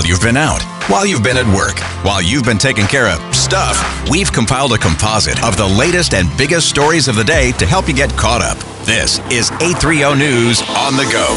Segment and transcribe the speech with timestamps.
[0.00, 3.36] While you've been out, while you've been at work, while you've been taking care of
[3.36, 3.76] stuff,
[4.08, 7.86] we've compiled a composite of the latest and biggest stories of the day to help
[7.86, 8.56] you get caught up.
[8.86, 11.36] This is 830 News on the go.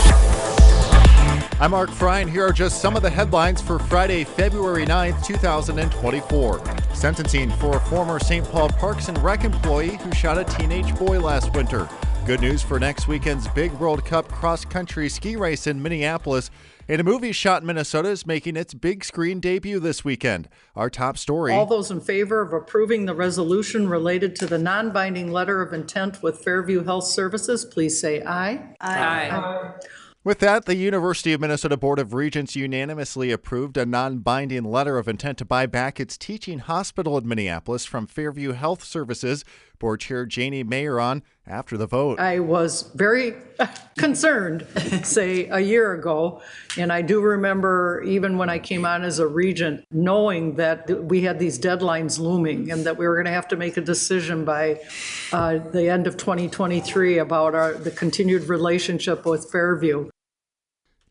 [1.60, 5.25] I'm Mark Freie, and here are just some of the headlines for Friday, February 9th,
[5.25, 6.61] 2024.
[6.93, 8.48] Sentencing for a former St.
[8.50, 11.89] Paul Parks and Rec employee who shot a teenage boy last winter.
[12.26, 16.50] Good news for next weekend's big World Cup cross country ski race in Minneapolis.
[16.88, 20.48] And a movie shot in Minnesota is making its big screen debut this weekend.
[20.73, 21.52] Our top story.
[21.52, 25.73] All those in favor of approving the resolution related to the non binding letter of
[25.73, 28.73] intent with Fairview Health Services, please say aye.
[28.80, 29.30] Aye.
[29.30, 29.73] aye.
[30.26, 34.98] With that, the University of Minnesota Board of Regents unanimously approved a non binding letter
[34.98, 39.44] of intent to buy back its teaching hospital in Minneapolis from Fairview Health Services.
[39.84, 42.18] Board Chair Janie Mayeron after the vote.
[42.18, 43.34] I was very
[43.98, 44.66] concerned,
[45.04, 46.42] say, a year ago.
[46.78, 51.23] And I do remember, even when I came on as a regent, knowing that we
[51.23, 54.45] had these deadlines looming and that we were going to have to make a decision
[54.45, 54.80] by
[55.34, 60.09] uh, the end of 2023 about our, the continued relationship with Fairview.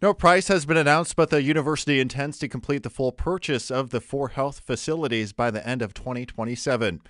[0.01, 3.91] No price has been announced, but the university intends to complete the full purchase of
[3.91, 7.03] the four health facilities by the end of 2027.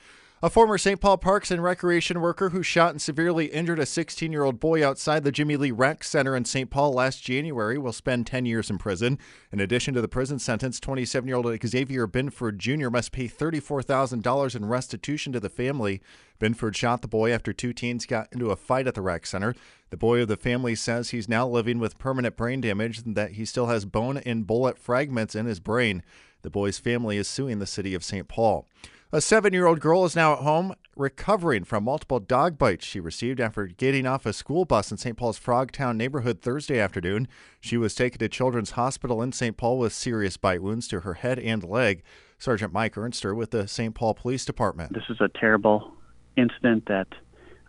[0.45, 1.01] A former St.
[1.01, 4.85] Paul Parks and Recreation worker who shot and severely injured a 16 year old boy
[4.85, 6.69] outside the Jimmy Lee Rec Center in St.
[6.69, 9.21] Paul last January will spend 10 years in prison.
[9.53, 12.91] In addition to the prison sentence, 27 year old Xavier Binford Jr.
[12.91, 16.03] must pay $34,000 in restitution to the family.
[16.41, 19.55] Binford shot the boy after two teens got into a fight at the rec center.
[19.91, 23.35] The boy of the family says he's now living with permanent brain damage and that
[23.35, 26.03] he still has bone and bullet fragments in his brain.
[26.43, 28.27] The boy's family is suing the city of St.
[28.27, 28.67] Paul.
[29.15, 32.99] A seven year old girl is now at home recovering from multiple dog bites she
[32.99, 35.19] received after getting off a school bus in St.
[35.19, 37.29] Paul's Frogtown neighborhood Thursday afternoon.
[37.61, 39.55] She was taken to Children's Hospital in St.
[39.59, 42.03] Paul with serious bite wounds to her head and leg.
[42.39, 43.95] Sergeant Mike Ernster with the St.
[43.95, 44.95] Paul Police Department.
[44.95, 45.93] This is a terrible
[46.39, 47.09] incident that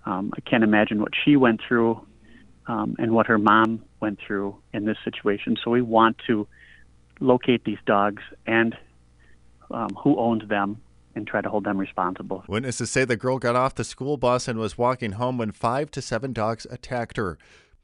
[0.05, 2.07] um, I can't imagine what she went through
[2.67, 5.57] um, and what her mom went through in this situation.
[5.61, 6.47] So we want to
[7.19, 8.77] locate these dogs and
[9.69, 10.81] um, who owns them
[11.15, 12.43] and try to hold them responsible.
[12.47, 15.91] Witnesses say the girl got off the school bus and was walking home when five
[15.91, 17.37] to seven dogs attacked her.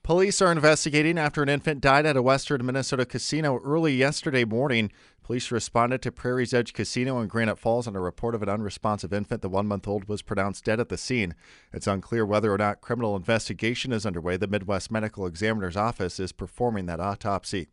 [0.03, 4.91] Police are investigating after an infant died at a western Minnesota casino early yesterday morning.
[5.23, 9.13] Police responded to Prairie's Edge Casino in Granite Falls on a report of an unresponsive
[9.13, 9.43] infant.
[9.43, 11.35] The one month old was pronounced dead at the scene.
[11.71, 14.37] It's unclear whether or not criminal investigation is underway.
[14.37, 17.67] The Midwest Medical Examiner's Office is performing that autopsy.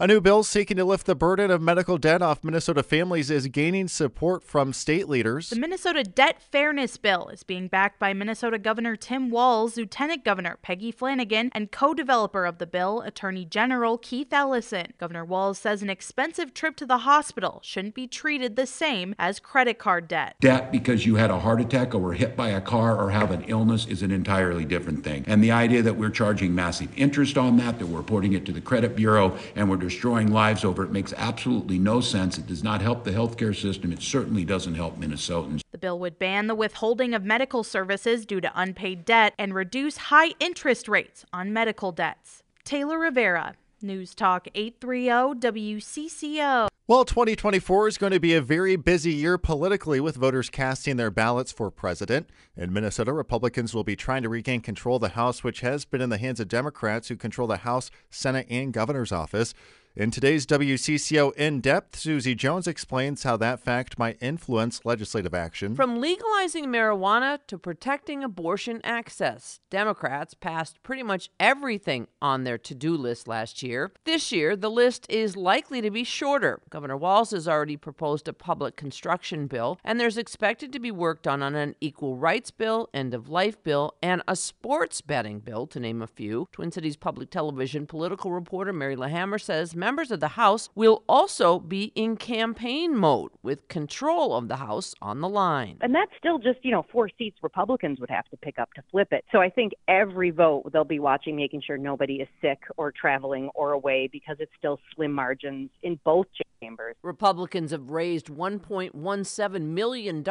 [0.00, 3.48] A new bill seeking to lift the burden of medical debt off Minnesota families is
[3.48, 5.50] gaining support from state leaders.
[5.50, 10.56] The Minnesota Debt Fairness Bill is being backed by Minnesota Governor Tim Walz, Lieutenant Governor
[10.62, 14.94] Peggy Flanagan, and co developer of the bill, Attorney General Keith Ellison.
[14.96, 19.38] Governor Walz says an expensive trip to the hospital shouldn't be treated the same as
[19.38, 20.34] credit card debt.
[20.40, 23.30] Debt because you had a heart attack or were hit by a car or have
[23.30, 25.24] an illness is an entirely different thing.
[25.26, 28.52] And the idea that we're charging massive interest on that, that we're reporting it to
[28.52, 32.38] the credit bureau, and we're destroying lives over it makes absolutely no sense.
[32.38, 33.90] It does not help the healthcare system.
[33.90, 35.62] It certainly doesn't help Minnesotans.
[35.72, 39.96] The bill would ban the withholding of medical services due to unpaid debt and reduce
[39.96, 42.44] high interest rates on medical debts.
[42.62, 46.68] Taylor Rivera, News Talk 830 WCCO.
[46.90, 51.12] Well, 2024 is going to be a very busy year politically with voters casting their
[51.12, 52.28] ballots for president.
[52.56, 56.00] In Minnesota, Republicans will be trying to regain control of the House, which has been
[56.00, 59.54] in the hands of Democrats who control the House, Senate, and governor's office.
[59.96, 65.74] In today's WCCO In Depth, Susie Jones explains how that fact might influence legislative action.
[65.74, 72.72] From legalizing marijuana to protecting abortion access, Democrats passed pretty much everything on their to
[72.72, 73.90] do list last year.
[74.04, 76.60] This year, the list is likely to be shorter.
[76.70, 81.26] Governor Walz has already proposed a public construction bill, and there's expected to be worked
[81.26, 85.66] on, on an equal rights bill, end of life bill, and a sports betting bill,
[85.66, 86.46] to name a few.
[86.52, 91.58] Twin Cities Public Television political reporter Mary LaHammer says members of the House will also
[91.58, 95.78] be in campaign mode with control of the House on the line.
[95.80, 98.82] And that's still just, you know, four seats Republicans would have to pick up to
[98.90, 99.24] flip it.
[99.32, 103.50] So I think every vote they'll be watching, making sure nobody is sick or traveling
[103.54, 106.26] or away because it's still slim margins in both
[106.62, 106.94] chambers.
[107.02, 110.22] Republicans have raised $1.17 million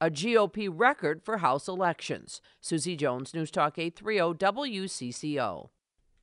[0.00, 2.40] a GOP record for House elections.
[2.60, 5.68] Susie Jones, News Talk 830 WCCO.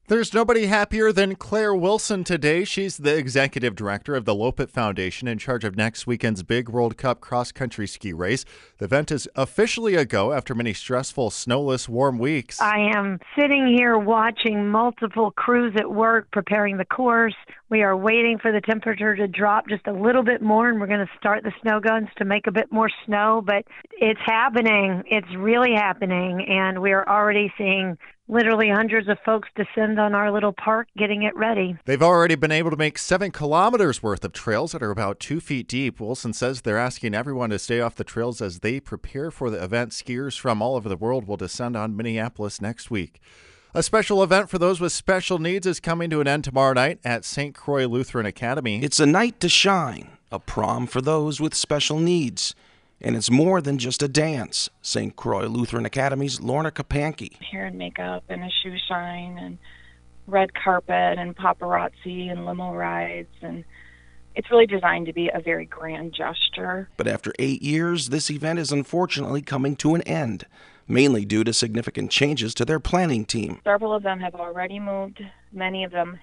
[0.07, 2.63] There's nobody happier than Claire Wilson today.
[2.63, 6.95] She's the executive director of the Loppet Foundation in charge of next weekend's big World
[6.95, 8.45] Cup cross country ski race.
[8.77, 12.61] The event is officially a go after many stressful, snowless, warm weeks.
[12.61, 17.33] I am sitting here watching multiple crews at work preparing the course.
[17.71, 20.85] We are waiting for the temperature to drop just a little bit more, and we're
[20.85, 23.41] going to start the snow guns to make a bit more snow.
[23.43, 25.01] But it's happening.
[25.07, 26.45] It's really happening.
[26.47, 31.23] And we are already seeing literally hundreds of folks descend on our little park getting
[31.23, 31.77] it ready.
[31.85, 35.39] They've already been able to make seven kilometers worth of trails that are about two
[35.39, 35.99] feet deep.
[35.99, 39.63] Wilson says they're asking everyone to stay off the trails as they prepare for the
[39.63, 39.91] event.
[39.91, 43.21] Skiers from all over the world will descend on Minneapolis next week.
[43.73, 46.99] A special event for those with special needs is coming to an end tomorrow night
[47.03, 47.53] at St.
[47.53, 48.81] Croix Lutheran Academy.
[48.81, 52.55] It's a night to shine, a prom for those with special needs.
[53.05, 54.67] And it's more than just a dance.
[54.81, 55.15] St.
[55.15, 57.39] Croix Lutheran Academy's Lorna Kapanke.
[57.39, 59.59] Hair and makeup and a shoe shine and
[60.25, 63.63] red carpet and paparazzi and limo rides and
[64.33, 66.89] it's really designed to be a very grand gesture.
[66.97, 70.45] But after eight years, this event is unfortunately coming to an end
[70.87, 73.59] mainly due to significant changes to their planning team.
[73.63, 75.21] Several of them have already moved,
[75.51, 76.19] many of them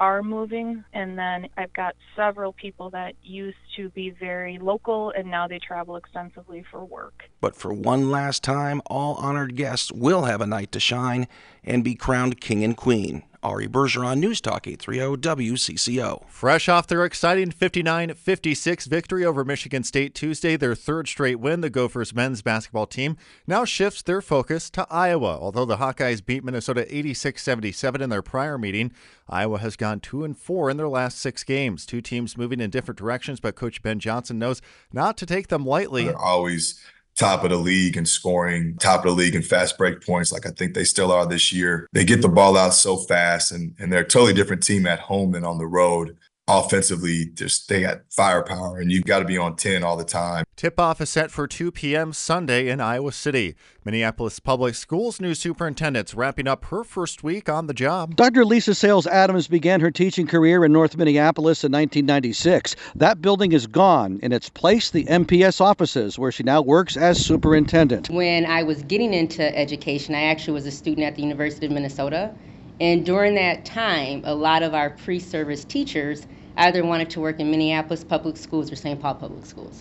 [0.00, 5.30] are moving and then I've got several people that used to be very local and
[5.30, 7.24] now they travel extensively for work.
[7.40, 11.28] But for one last time, all honored guests will have a night to shine
[11.62, 13.22] and be crowned king and queen.
[13.44, 16.26] Ari Bergeron, News Talk 830 WCCO.
[16.28, 21.60] Fresh off their exciting 59 56 victory over Michigan State Tuesday, their third straight win,
[21.60, 25.38] the Gophers men's basketball team now shifts their focus to Iowa.
[25.38, 28.92] Although the Hawkeyes beat Minnesota 86 77 in their prior meeting,
[29.28, 31.84] Iowa has gone 2 and 4 in their last six games.
[31.84, 34.62] Two teams moving in different directions, but Coach Ben Johnson knows
[34.92, 36.04] not to take them lightly.
[36.04, 36.80] They're always
[37.16, 40.46] top of the league in scoring, top of the league in fast break points, like
[40.46, 41.88] I think they still are this year.
[41.92, 44.98] They get the ball out so fast, and, and they're a totally different team at
[44.98, 46.16] home than on the road
[46.46, 50.44] offensively just they got firepower and you've got to be on 10 all the time.
[50.56, 52.12] Tip off is set for 2 p.m.
[52.12, 53.56] Sunday in Iowa City.
[53.84, 58.16] Minneapolis Public Schools new superintendent's wrapping up her first week on the job.
[58.16, 58.44] Dr.
[58.44, 62.76] Lisa Sayles-Adams began her teaching career in North Minneapolis in 1996.
[62.94, 64.20] That building is gone.
[64.22, 68.10] In its place, the MPS offices, where she now works as superintendent.
[68.10, 71.72] When I was getting into education, I actually was a student at the University of
[71.72, 72.34] Minnesota.
[72.80, 76.26] And during that time, a lot of our pre service teachers
[76.56, 79.00] either wanted to work in Minneapolis Public Schools or St.
[79.00, 79.80] Paul Public Schools.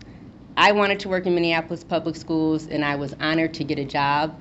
[0.57, 3.85] I wanted to work in Minneapolis Public Schools, and I was honored to get a
[3.85, 4.39] job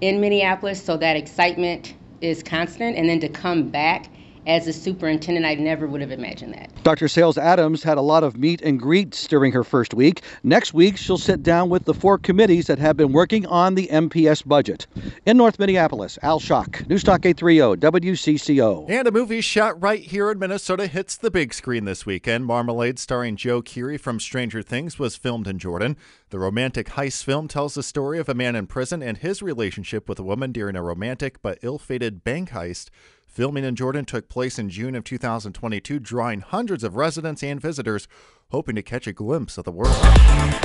[0.00, 2.96] in Minneapolis, so that excitement is constant.
[2.96, 4.10] And then to come back
[4.46, 6.70] as a superintendent, I never would have imagined that.
[6.82, 7.08] Dr.
[7.08, 10.22] Sayles-Adams had a lot of meet and greets during her first week.
[10.42, 13.88] Next week, she'll sit down with the four committees that have been working on the
[13.88, 14.86] MPS budget.
[15.24, 18.90] In North Minneapolis, Al Shock, News Talk 830, WCCO.
[18.90, 22.44] And a movie shot right here in Minnesota hits the big screen this weekend.
[22.44, 25.96] Marmalade, starring Joe Keery from Stranger Things, was filmed in Jordan.
[26.30, 30.08] The romantic heist film tells the story of a man in prison and his relationship
[30.08, 32.90] with a woman during a romantic but ill fated bank heist.
[33.34, 38.06] Filming in Jordan took place in June of 2022, drawing hundreds of residents and visitors
[38.50, 39.96] hoping to catch a glimpse of the world.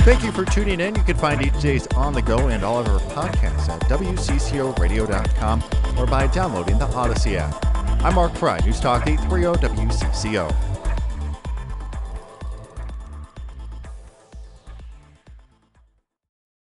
[0.02, 0.94] Thank you for tuning in.
[0.94, 5.64] You can find each day's On the Go and all of our podcasts at WCCORadio.com
[5.98, 8.04] or by downloading the Audacy app.
[8.04, 10.69] I'm Mark Freie, News Talk 830 WCCO.